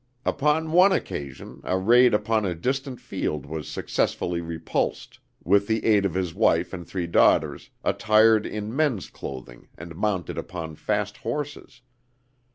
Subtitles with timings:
[0.25, 6.05] Upon one occasion, a raid upon a distant field was successfully repulsed, with the aid
[6.07, 11.81] of his wife and three daughters, attired in men's clothing and mounted upon fast horses.